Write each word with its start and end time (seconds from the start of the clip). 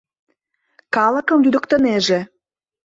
Калыкым 0.95 1.37
лӱдыктынеже. 1.43 2.19